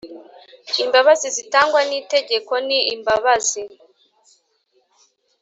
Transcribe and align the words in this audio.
Imbabazi 0.83 1.27
zitangwa 1.35 1.81
n 1.89 1.91
itegeko 2.01 2.53
ni 2.67 2.79
imbabazi 2.93 3.63